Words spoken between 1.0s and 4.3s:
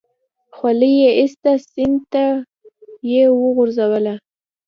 يې ايسته سيند ته يې وگوزوله.